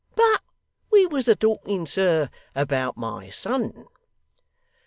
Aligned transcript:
But 0.15 0.41
we 0.89 1.05
was 1.05 1.27
a 1.27 1.35
talking, 1.35 1.85
sir, 1.85 2.31
about 2.55 2.97
my 2.97 3.29
son. 3.29 3.85